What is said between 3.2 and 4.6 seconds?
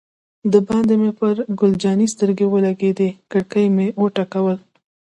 کړکۍ مې و ټکول.